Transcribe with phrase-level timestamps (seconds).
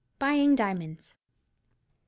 [0.17, 1.11] BUYING DIAMONDS.
[1.11, 1.15] Mr.